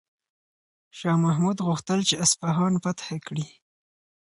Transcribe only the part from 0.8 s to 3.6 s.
شاه محمود غوښتل چې اصفهان فتح کړي.